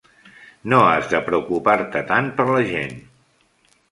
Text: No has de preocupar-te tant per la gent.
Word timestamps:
No 0.71 0.79
has 0.85 1.09
de 1.11 1.19
preocupar-te 1.27 2.03
tant 2.13 2.31
per 2.39 2.47
la 2.55 2.65
gent. 2.73 2.99